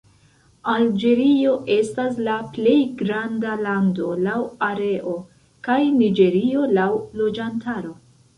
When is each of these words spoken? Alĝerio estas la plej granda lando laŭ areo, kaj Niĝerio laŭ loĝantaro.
Alĝerio 0.71 1.51
estas 1.75 2.17
la 2.27 2.37
plej 2.55 2.73
granda 3.01 3.53
lando 3.67 4.09
laŭ 4.29 4.39
areo, 4.69 5.15
kaj 5.69 5.77
Niĝerio 6.01 6.65
laŭ 6.81 6.89
loĝantaro. 7.23 7.95